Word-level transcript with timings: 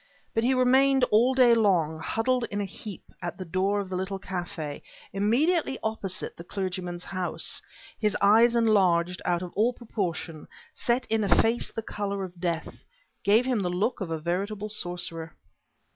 But 0.33 0.43
he 0.43 0.55
remained 0.55 1.03
all 1.11 1.35
day 1.35 1.53
long, 1.53 1.99
huddled 1.99 2.45
in 2.49 2.59
a 2.59 2.65
heap 2.65 3.03
at 3.21 3.37
the 3.37 3.45
door 3.45 3.79
of 3.79 3.87
the 3.87 3.95
little 3.95 4.17
café 4.19 4.81
immediately 5.13 5.77
opposite 5.83 6.35
the 6.35 6.43
clergyman's 6.43 7.03
house, 7.03 7.61
his 7.99 8.17
eyes 8.19 8.55
enlarged 8.55 9.21
out 9.25 9.43
of 9.43 9.53
all 9.55 9.73
proportion, 9.73 10.47
set 10.73 11.05
in 11.05 11.23
a 11.23 11.39
face 11.43 11.69
the 11.71 11.83
color 11.83 12.23
of 12.23 12.41
death, 12.41 12.83
gave 13.23 13.45
him 13.45 13.59
the 13.59 13.69
look 13.69 14.01
of 14.01 14.09
a 14.09 14.17
veritable 14.17 14.69
sorcerer. 14.69 15.35